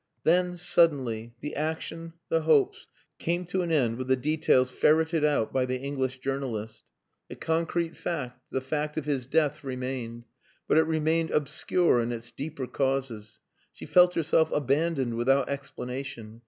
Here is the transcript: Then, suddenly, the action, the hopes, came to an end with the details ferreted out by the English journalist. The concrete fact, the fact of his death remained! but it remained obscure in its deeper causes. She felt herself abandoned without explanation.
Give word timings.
Then, 0.23 0.55
suddenly, 0.57 1.35
the 1.41 1.53
action, 1.55 2.13
the 2.27 2.41
hopes, 2.41 2.87
came 3.19 3.45
to 3.45 3.61
an 3.61 3.71
end 3.71 3.99
with 3.99 4.07
the 4.07 4.15
details 4.15 4.71
ferreted 4.71 5.23
out 5.23 5.53
by 5.53 5.65
the 5.65 5.77
English 5.77 6.17
journalist. 6.21 6.83
The 7.29 7.35
concrete 7.35 7.95
fact, 7.95 8.41
the 8.49 8.61
fact 8.61 8.97
of 8.97 9.05
his 9.05 9.27
death 9.27 9.63
remained! 9.63 10.23
but 10.67 10.79
it 10.79 10.87
remained 10.87 11.29
obscure 11.29 12.01
in 12.01 12.11
its 12.11 12.31
deeper 12.31 12.65
causes. 12.65 13.41
She 13.73 13.85
felt 13.85 14.15
herself 14.15 14.51
abandoned 14.51 15.17
without 15.17 15.47
explanation. 15.49 16.39